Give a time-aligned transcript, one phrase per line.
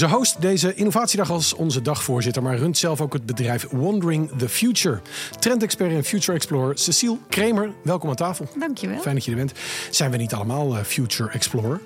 [0.00, 4.48] Ze host deze innovatiedag als onze dagvoorzitter, maar runt zelf ook het bedrijf Wandering the
[4.48, 5.00] Future.
[5.38, 8.48] Trendexpert en Future Explorer Cecile Kremer, welkom aan tafel.
[8.58, 9.00] Dankjewel.
[9.00, 9.52] Fijn dat je er bent.
[9.90, 11.80] Zijn we niet allemaal uh, Future Explorer?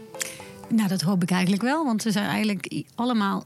[0.68, 3.44] Nou, dat hoop ik eigenlijk wel, want we zijn eigenlijk allemaal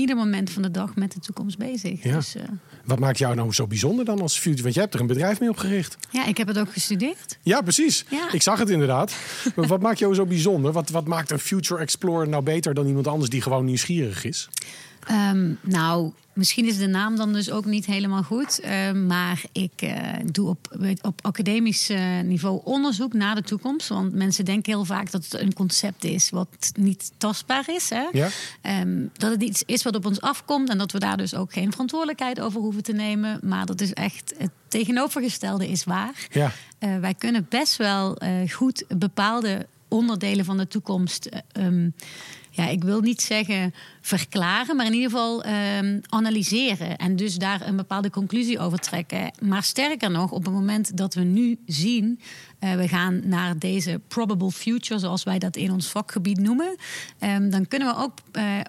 [0.00, 2.02] ieder moment van de dag met de toekomst bezig.
[2.02, 2.16] Ja.
[2.16, 2.42] Dus, uh...
[2.84, 4.62] Wat maakt jou nou zo bijzonder dan als future?
[4.62, 5.96] Want jij hebt er een bedrijf mee opgericht.
[6.10, 7.38] Ja, ik heb het ook gestudeerd.
[7.42, 8.04] Ja, precies.
[8.10, 8.32] Ja.
[8.32, 9.14] Ik zag het inderdaad.
[9.56, 10.72] maar wat maakt jou zo bijzonder?
[10.72, 14.48] Wat, wat maakt een Future Explorer nou beter dan iemand anders die gewoon nieuwsgierig is?
[15.10, 18.60] Um, nou, misschien is de naam dan dus ook niet helemaal goed.
[18.64, 19.92] Uh, maar ik uh,
[20.24, 23.88] doe op, op academisch uh, niveau onderzoek naar de toekomst.
[23.88, 27.90] Want mensen denken heel vaak dat het een concept is wat niet tastbaar is.
[27.90, 28.06] Hè?
[28.12, 28.28] Ja.
[28.80, 31.52] Um, dat het iets is wat op ons afkomt en dat we daar dus ook
[31.52, 33.40] geen verantwoordelijkheid over hoeven te nemen.
[33.42, 36.26] Maar dat is echt het tegenovergestelde is waar.
[36.30, 36.52] Ja.
[37.00, 41.28] wij kunnen best wel goed bepaalde onderdelen van de toekomst.
[41.58, 41.94] Um,
[42.50, 46.96] ja, ik wil niet zeggen verklaren, maar in ieder geval um, analyseren.
[46.96, 49.32] En dus daar een bepaalde conclusie over trekken.
[49.40, 52.20] Maar sterker nog, op het moment dat we nu zien,
[52.60, 56.76] uh, we gaan naar deze probable future, zoals wij dat in ons vakgebied noemen,
[57.20, 58.12] um, dan kunnen we ook.
[58.32, 58.60] Uh,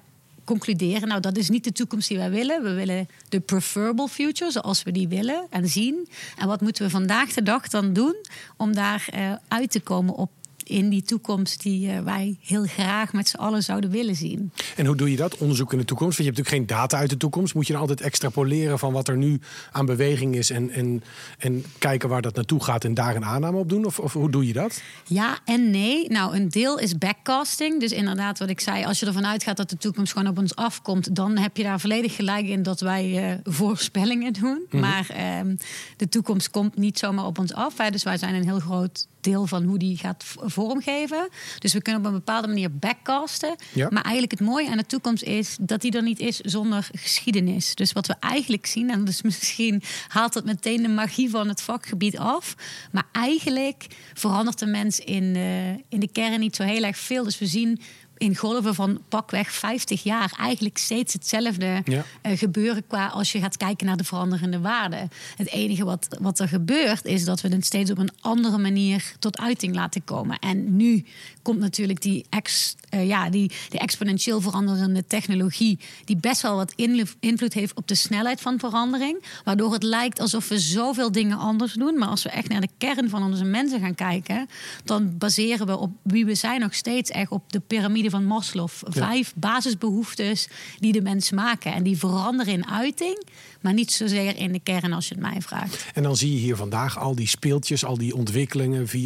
[0.43, 2.63] concluderen, nou dat is niet de toekomst die wij willen.
[2.63, 6.07] We willen de preferable future zoals we die willen en zien.
[6.37, 8.15] En wat moeten we vandaag de dag dan doen
[8.57, 9.09] om daar
[9.47, 10.31] uit te komen op
[10.71, 14.51] in die toekomst die uh, wij heel graag met z'n allen zouden willen zien.
[14.75, 15.37] En hoe doe je dat?
[15.37, 16.17] Onderzoek in de toekomst?
[16.17, 17.53] Want je hebt natuurlijk geen data uit de toekomst.
[17.53, 19.39] Moet je dan altijd extrapoleren van wat er nu
[19.71, 21.03] aan beweging is en, en,
[21.37, 23.85] en kijken waar dat naartoe gaat en daar een aanname op doen?
[23.85, 24.81] Of, of hoe doe je dat?
[25.05, 26.09] Ja en nee.
[26.09, 27.79] Nou, een deel is backcasting.
[27.79, 30.55] Dus inderdaad, wat ik zei, als je ervan uitgaat dat de toekomst gewoon op ons
[30.55, 34.61] afkomt, dan heb je daar volledig gelijk in dat wij uh, voorspellingen doen.
[34.69, 34.79] -hmm.
[34.79, 35.53] Maar uh,
[35.97, 37.77] de toekomst komt niet zomaar op ons af.
[37.77, 37.89] Hè.
[37.89, 40.25] Dus wij zijn een heel groot deel van hoe die gaat
[40.65, 41.29] vormgeven.
[41.59, 43.55] Dus we kunnen op een bepaalde manier backcasten.
[43.73, 43.87] Ja.
[43.89, 47.75] Maar eigenlijk het mooie aan de toekomst is dat die er niet is zonder geschiedenis.
[47.75, 51.61] Dus wat we eigenlijk zien, en dus misschien haalt dat meteen de magie van het
[51.61, 52.55] vakgebied af.
[52.91, 57.23] Maar eigenlijk verandert de mens in, uh, in de kern niet zo heel erg veel.
[57.23, 57.79] Dus we zien
[58.21, 62.03] in golven van pakweg 50 jaar eigenlijk steeds hetzelfde ja.
[62.23, 65.09] uh, gebeuren qua als je gaat kijken naar de veranderende waarden.
[65.35, 69.13] Het enige wat, wat er gebeurt is dat we het steeds op een andere manier
[69.19, 70.39] tot uiting laten komen.
[70.39, 71.05] En nu
[71.41, 76.73] komt natuurlijk die, ex, uh, ja, die, die exponentieel veranderende technologie, die best wel wat
[77.19, 79.23] invloed heeft op de snelheid van verandering.
[79.43, 81.97] Waardoor het lijkt alsof we zoveel dingen anders doen.
[81.97, 84.49] Maar als we echt naar de kern van onze mensen gaan kijken,
[84.83, 88.69] dan baseren we op wie we zijn nog steeds echt op de piramide van Maslow.
[88.83, 90.47] Vijf basisbehoeftes
[90.79, 91.73] die de mens maken.
[91.73, 93.27] En die veranderen in uiting,
[93.61, 95.85] maar niet zozeer in de kern als je het mij vraagt.
[95.93, 98.97] En dan zie je hier vandaag al die speeltjes, al die ontwikkelingen, VR,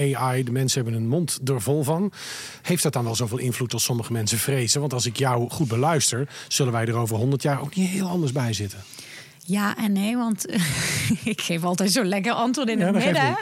[0.00, 0.44] uh, AI.
[0.44, 2.12] De mensen hebben een mond er vol van.
[2.62, 4.80] Heeft dat dan wel zoveel invloed als sommige mensen vrezen?
[4.80, 8.08] Want als ik jou goed beluister, zullen wij er over 100 jaar ook niet heel
[8.08, 8.78] anders bij zitten.
[9.48, 10.46] Ja en nee, want
[11.24, 13.36] ik geef altijd zo'n lekker antwoord in Ja, het midden.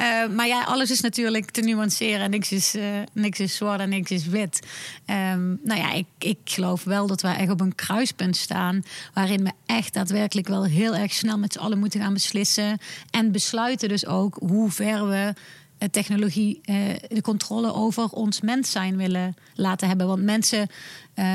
[0.00, 2.30] Uh, maar ja, alles is natuurlijk te nuanceren.
[2.30, 4.60] Niks is, uh, niks is zwart en niks is wit.
[5.06, 8.82] Um, nou ja, ik, ik geloof wel dat wij echt op een kruispunt staan...
[9.12, 12.78] waarin we echt daadwerkelijk wel heel erg snel met z'n allen moeten gaan beslissen.
[13.10, 15.34] En besluiten dus ook hoe ver we
[15.78, 16.76] eh, technologie uh,
[17.08, 20.06] de controle over ons mens zijn willen laten hebben.
[20.06, 20.68] Want mensen...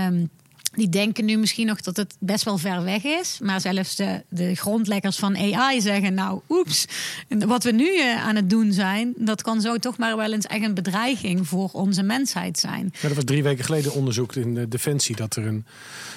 [0.08, 0.30] Um,
[0.72, 3.40] die denken nu misschien nog dat het best wel ver weg is.
[3.42, 6.86] Maar zelfs de, de grondleggers van AI zeggen: Nou, oeps,
[7.28, 10.46] wat we nu uh, aan het doen zijn, dat kan zo toch maar wel eens
[10.46, 12.90] echt een bedreiging voor onze mensheid zijn.
[12.94, 15.66] Ja, dat was drie weken geleden onderzoek in de Defensie dat er een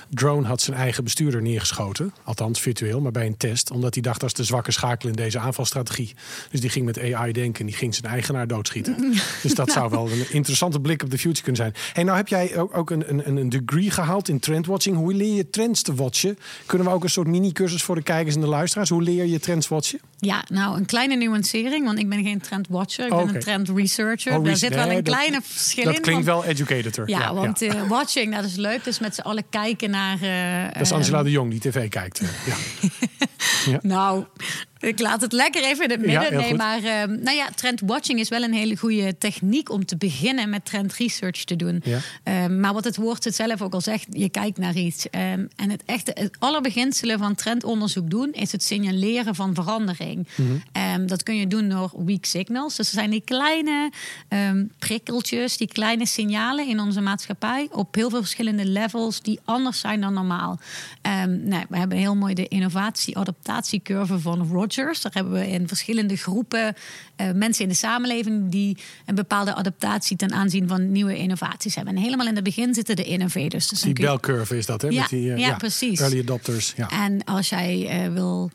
[0.09, 2.13] drone had zijn eigen bestuurder neergeschoten.
[2.25, 3.71] Althans virtueel, maar bij een test.
[3.71, 6.15] Omdat hij dacht dat is de zwakke schakel in deze aanvalstrategie.
[6.51, 8.97] Dus die ging met AI denken en die ging zijn eigenaar doodschieten.
[9.43, 11.75] Dus dat zou wel een interessante blik op de future kunnen zijn.
[11.93, 14.97] Hey, nou heb jij ook, ook een, een, een degree gehaald in trendwatching.
[14.97, 16.39] Hoe leer je trends te watchen?
[16.67, 18.89] Kunnen we ook een soort mini-cursus voor de kijkers en de luisteraars?
[18.89, 20.01] Hoe leer je trends watchen?
[20.19, 24.39] Ja, nou een kleine nuancering, want ik ben geen trendwatcher, ik ben een trend researcher.
[24.39, 26.01] Oh, Daar zit wel een dat- kleine verschil Dat in.
[26.01, 27.09] klinkt want- wel educator.
[27.09, 28.85] Ja, want eh, watching, dat is leuk.
[28.85, 30.21] Dus met z'n allen kijken naar...
[30.23, 32.21] eh, dat is Angela de Jong die tv kijkt.
[32.21, 32.55] eh, Ja.
[33.83, 34.25] Nou,
[34.83, 36.33] ik laat het lekker even in het midden.
[36.33, 39.85] Ja, nee, maar uh, nou ja, trend watching is wel een hele goede techniek om
[39.85, 41.83] te beginnen met trend research te doen.
[41.85, 41.99] Ja.
[42.25, 45.05] Uh, maar wat het woord het zelf ook al zegt, je kijkt naar iets.
[45.05, 50.29] Um, en het echte, het allerbeginselen van trendonderzoek doen is het signaleren van verandering.
[50.35, 50.51] Mhm.
[50.95, 52.77] Um, dat kun je doen door weak signals.
[52.77, 53.91] Dus er zijn die kleine
[54.29, 59.81] um, prikkeltjes, die kleine signalen in onze maatschappij op heel veel verschillende levels die anders
[59.81, 60.61] zijn dan normaal.
[61.25, 64.71] Um, nou, we hebben heel mooi de innovatie adaptatiecurve van Rogers.
[64.75, 66.75] Daar hebben we in verschillende groepen
[67.21, 71.97] uh, mensen in de samenleving die een bepaalde adaptatie ten aanzien van nieuwe innovaties hebben.
[71.97, 73.69] En helemaal in het begin zitten de innovators.
[73.69, 74.89] Dus die belcurve is dat, hè?
[74.89, 76.01] Ja, Met die, uh, ja, precies.
[76.01, 76.73] Early adopters.
[76.77, 76.91] Ja.
[76.91, 78.51] En als jij uh, wil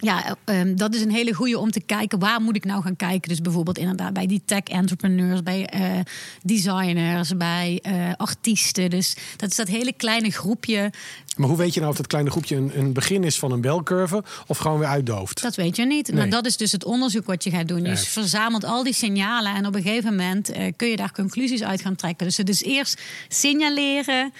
[0.00, 2.96] ja, um, dat is een hele goede om te kijken waar moet ik nou gaan
[2.96, 3.28] kijken.
[3.28, 6.00] Dus bijvoorbeeld inderdaad bij die tech entrepreneurs, bij uh,
[6.42, 8.90] designers, bij uh, artiesten.
[8.90, 10.92] Dus dat is dat hele kleine groepje.
[11.36, 13.60] Maar hoe weet je nou of dat kleine groepje een, een begin is van een
[13.60, 15.42] belcurve of gewoon weer uitdooft?
[15.42, 16.08] Dat weet je niet.
[16.08, 16.16] Nee.
[16.16, 17.84] Maar dat is dus het onderzoek wat je gaat doen.
[17.84, 21.62] Je verzamelt al die signalen en op een gegeven moment uh, kun je daar conclusies
[21.62, 22.26] uit gaan trekken.
[22.26, 24.32] Dus het is eerst signaleren,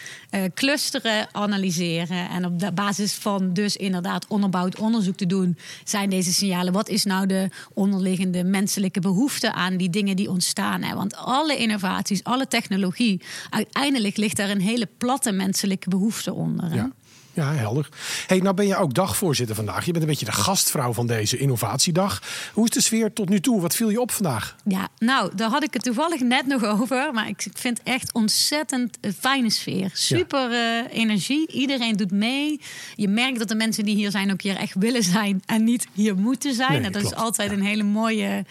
[0.55, 2.29] clusteren, analyseren.
[2.29, 5.48] En op de basis van dus inderdaad onderbouwd onderzoek te doen
[5.85, 6.73] zijn deze signalen?
[6.73, 10.83] Wat is nou de onderliggende menselijke behoefte aan die dingen die ontstaan?
[10.83, 10.95] Hè?
[10.95, 16.75] Want alle innovaties, alle technologie, uiteindelijk ligt daar een hele platte menselijke behoefte onder.
[16.75, 16.93] Ja.
[17.39, 17.89] Ja, helder.
[18.27, 19.85] Hey, nou ben je ook dagvoorzitter vandaag.
[19.85, 22.23] Je bent een beetje de gastvrouw van deze innovatiedag.
[22.53, 23.61] Hoe is de sfeer tot nu toe?
[23.61, 24.57] Wat viel je op vandaag?
[24.65, 27.11] Ja, nou, daar had ik het toevallig net nog over.
[27.13, 29.91] Maar ik vind echt ontzettend een fijne sfeer.
[29.93, 30.85] Super ja.
[30.85, 31.53] uh, energie.
[31.53, 32.61] Iedereen doet mee.
[32.95, 35.87] Je merkt dat de mensen die hier zijn ook hier echt willen zijn en niet
[35.93, 36.83] hier moeten zijn.
[36.83, 37.17] Nee, dat klopt.
[37.17, 37.57] is altijd ja.
[37.57, 38.45] een hele mooie,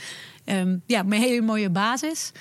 [0.45, 2.31] um, ja, een hele mooie basis.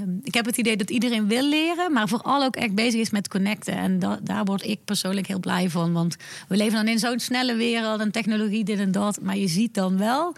[0.00, 3.10] Um, ik heb het idee dat iedereen wil leren, maar vooral ook echt bezig is
[3.10, 3.74] met connecten.
[3.74, 5.92] En da daar word ik persoonlijk heel blij van.
[5.92, 6.16] Want
[6.48, 9.20] we leven dan in zo'n snelle wereld en technologie, dit en dat.
[9.20, 10.34] Maar je ziet dan wel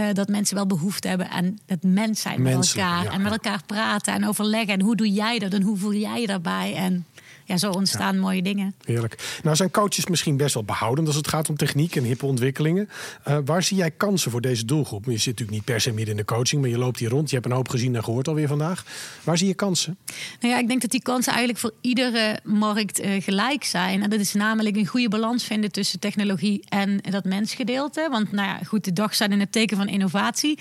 [0.00, 3.04] uh, dat mensen wel behoefte hebben aan het mens zijn met elkaar.
[3.04, 4.74] Ja, en met elkaar praten en overleggen.
[4.74, 6.74] En hoe doe jij dat en hoe voel jij je daarbij?
[6.74, 7.06] En
[7.44, 8.20] ja, zo ontstaan ja.
[8.20, 8.74] mooie dingen.
[8.84, 9.40] Heerlijk.
[9.42, 12.88] Nou zijn coaches misschien best wel behoudend als het gaat om techniek en hippe ontwikkelingen.
[13.28, 15.04] Uh, waar zie jij kansen voor deze doelgroep?
[15.04, 17.28] Je zit natuurlijk niet per se midden in de coaching, maar je loopt hier rond.
[17.28, 18.84] Je hebt een hoop gezien en gehoord alweer vandaag.
[19.24, 19.98] Waar zie je kansen?
[20.40, 24.02] Nou ja, ik denk dat die kansen eigenlijk voor iedere markt uh, gelijk zijn.
[24.02, 28.08] En dat is namelijk een goede balans vinden tussen technologie en dat mensgedeelte.
[28.10, 30.58] Want nou ja, goed, de dag staat in het teken van innovatie.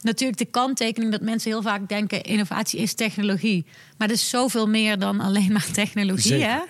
[0.00, 3.66] Natuurlijk de kanttekening dat mensen heel vaak denken: innovatie is technologie.
[3.98, 6.23] Maar het is zoveel meer dan alleen maar technologie.
[6.24, 6.64] Ja.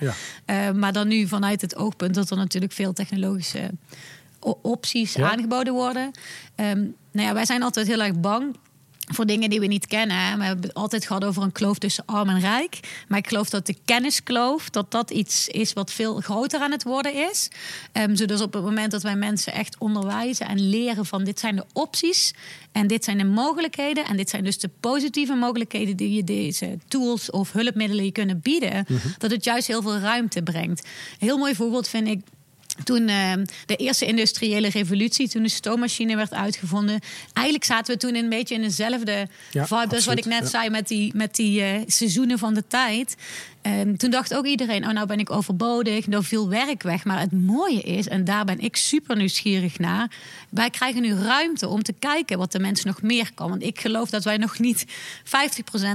[0.47, 3.71] uh, maar dan nu vanuit het oogpunt dat er natuurlijk veel technologische
[4.63, 5.31] opties ja.
[5.31, 6.11] aangeboden worden.
[6.57, 8.57] Um, nou ja, wij zijn altijd heel erg bang
[9.13, 10.39] voor dingen die we niet kennen.
[10.39, 12.81] We hebben het altijd gehad over een kloof tussen arm en rijk.
[13.09, 16.83] Maar ik geloof dat de kenniskloof, dat dat iets is wat veel groter aan het
[16.83, 17.49] worden is.
[17.93, 21.57] Um, dus op het moment dat wij mensen echt onderwijzen en leren van dit zijn
[21.57, 22.35] de opties
[22.73, 26.79] en dit zijn de mogelijkheden en dit zijn dus de positieve mogelijkheden die je deze
[26.89, 29.15] tools of hulpmiddelen je kunnen bieden, mm -hmm.
[29.19, 30.85] dat het juist heel veel ruimte brengt.
[30.85, 32.21] Een heel mooi voorbeeld vind ik
[32.85, 33.33] toen uh,
[33.67, 37.01] de eerste industriële revolutie, toen de stoommachine werd uitgevonden.
[37.33, 39.87] Eigenlijk zaten we toen een beetje in dezelfde ja, vibe.
[39.89, 40.49] Dat is wat ik net ja.
[40.49, 43.17] zei met die, met die uh, seizoenen van de tijd.
[43.67, 47.05] Um, toen dacht ook iedereen, oh nou ben ik overbodig, nou viel werk weg.
[47.05, 50.11] Maar het mooie is, en daar ben ik super nieuwsgierig naar...
[50.49, 53.49] wij krijgen nu ruimte om te kijken wat de mens nog meer kan.
[53.49, 54.91] Want ik geloof dat wij nog niet 50%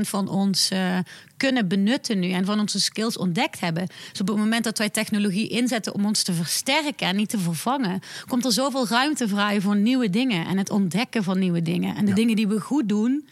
[0.01, 0.97] van ons uh,
[1.37, 2.31] kunnen benutten nu...
[2.31, 3.87] en van onze skills ontdekt hebben.
[4.11, 7.07] Dus op het moment dat wij technologie inzetten om ons te versterken...
[7.07, 10.45] en niet te vervangen, komt er zoveel ruimte vrij voor nieuwe dingen...
[10.45, 11.95] en het ontdekken van nieuwe dingen.
[11.95, 12.15] En de ja.
[12.15, 13.27] dingen die we goed doen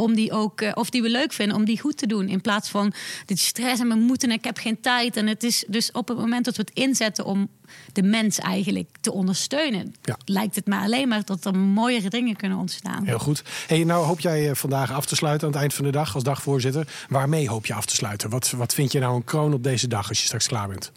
[0.00, 2.28] om die ook, uh, of die we leuk vinden, om die goed te doen.
[2.28, 2.92] In plaats van
[3.26, 5.16] dit stress en we moeten en ik heb geen tijd.
[5.16, 7.48] En het is dus op het moment dat we het inzetten om
[7.92, 10.16] de mens eigenlijk te ondersteunen, ja.
[10.24, 13.04] lijkt het maar alleen maar dat er mooiere dingen kunnen ontstaan.
[13.04, 13.42] Heel goed.
[13.66, 16.22] Hey, nou hoop jij vandaag af te sluiten aan het eind van de dag als
[16.22, 16.88] dagvoorzitter.
[17.08, 18.30] Waarmee hoop je af te sluiten?
[18.30, 20.92] Wat, wat vind je nou een kroon op deze dag als je straks klaar bent?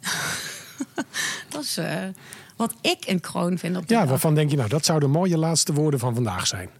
[1.48, 2.02] dat is uh,
[2.56, 4.08] wat ik een kroon vind op Ja, dag.
[4.08, 6.70] waarvan denk je nou, dat zouden mooie laatste woorden van vandaag zijn?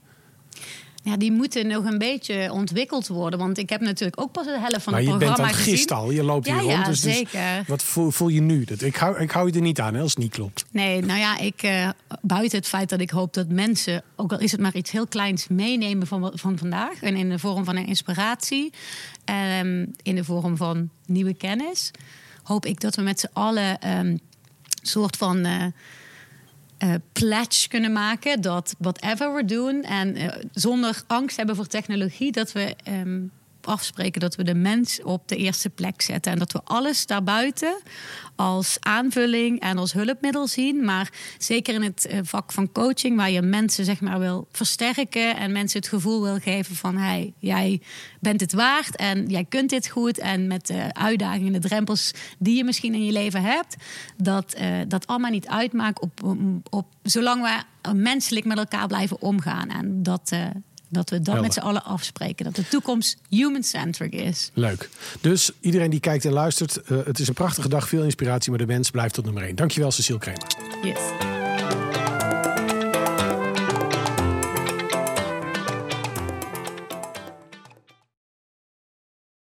[1.03, 3.39] Ja, die moeten nog een beetje ontwikkeld worden.
[3.39, 5.65] Want ik heb natuurlijk ook pas de helft van maar het programma gezien.
[5.65, 6.73] je bent het al, je loopt ja, hier rond.
[6.73, 7.59] Ja, dus, zeker.
[7.59, 8.65] Dus wat voel, voel, je nu?
[8.65, 10.65] Dat, ik, hou, ik hou je er niet aan hè, als het niet klopt.
[10.71, 11.89] Nee, nou ja, ik, uh,
[12.21, 14.03] buiten het feit dat ik hoop dat mensen...
[14.17, 17.03] ook al is het maar iets heel kleins, meenemen van, van vandaag.
[17.03, 18.73] En in de vorm van een inspiratie.
[19.61, 21.91] Um, in de vorm van nieuwe kennis.
[22.43, 23.99] Hoop ik dat we met z'n allen...
[23.99, 24.19] Um,
[24.83, 25.47] soort van...
[25.47, 25.65] Uh,
[26.85, 32.33] uh, pledge kunnen maken dat whatever we doen en uh, zonder angst hebben voor technologie,
[32.33, 33.31] dat we um,
[33.69, 36.33] afspreken dat we de mens op de eerste plek zetten.
[36.33, 37.81] En dat we alles daarbuiten
[38.37, 43.31] als aanvulling en als hulpmiddel zien, maar zeker in het uh, vak van coaching, waar
[43.31, 47.81] je mensen zeg maar wil versterken en mensen het gevoel wil geven van hey, jij
[48.21, 50.19] bent het waard en jij kunt dit goed.
[50.19, 53.77] En met de uitdagingen, de drempels die je misschien in je leven hebt,
[54.17, 56.37] dat uh, dat allemaal niet uitmaakt op,
[56.71, 59.69] op, zolang we menselijk met elkaar blijven omgaan.
[59.69, 60.47] En dat uh,
[60.89, 62.45] Dat we dat met z'n allen afspreken.
[62.45, 64.51] Dat de toekomst human-centric is.
[64.55, 64.89] Leuk.
[65.21, 68.59] Dus iedereen die kijkt en luistert, uh, het is een prachtige dag, veel inspiratie, maar
[68.59, 69.57] de mens blijft tot nummer één.
[69.57, 70.47] Dankjewel, Cecile Kramer.
[70.83, 71.28] Yes.